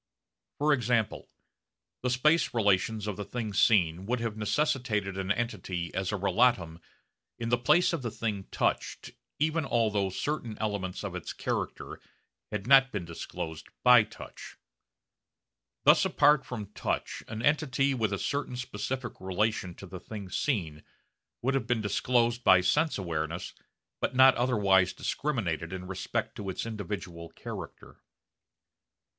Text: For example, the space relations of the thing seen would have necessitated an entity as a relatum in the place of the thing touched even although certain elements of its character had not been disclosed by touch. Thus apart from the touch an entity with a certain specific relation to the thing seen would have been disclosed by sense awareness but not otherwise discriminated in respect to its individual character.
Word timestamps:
For 0.57 0.73
example, 0.73 1.29
the 2.01 2.09
space 2.09 2.55
relations 2.55 3.05
of 3.05 3.17
the 3.17 3.23
thing 3.23 3.53
seen 3.53 4.07
would 4.07 4.19
have 4.19 4.35
necessitated 4.35 5.15
an 5.15 5.31
entity 5.31 5.93
as 5.93 6.11
a 6.11 6.15
relatum 6.15 6.81
in 7.37 7.49
the 7.49 7.57
place 7.59 7.93
of 7.93 8.01
the 8.01 8.09
thing 8.09 8.47
touched 8.49 9.11
even 9.37 9.63
although 9.63 10.09
certain 10.09 10.57
elements 10.57 11.03
of 11.03 11.13
its 11.13 11.33
character 11.33 12.01
had 12.51 12.65
not 12.65 12.91
been 12.91 13.05
disclosed 13.05 13.67
by 13.83 14.01
touch. 14.01 14.57
Thus 15.83 16.03
apart 16.03 16.47
from 16.47 16.63
the 16.63 16.71
touch 16.71 17.21
an 17.27 17.43
entity 17.43 17.93
with 17.93 18.11
a 18.11 18.17
certain 18.17 18.55
specific 18.55 19.13
relation 19.19 19.75
to 19.75 19.85
the 19.85 19.99
thing 19.99 20.29
seen 20.31 20.81
would 21.43 21.53
have 21.53 21.67
been 21.67 21.81
disclosed 21.81 22.43
by 22.43 22.61
sense 22.61 22.97
awareness 22.97 23.53
but 23.99 24.15
not 24.15 24.33
otherwise 24.35 24.93
discriminated 24.93 25.71
in 25.71 25.85
respect 25.85 26.35
to 26.37 26.49
its 26.49 26.65
individual 26.65 27.29
character. 27.29 28.01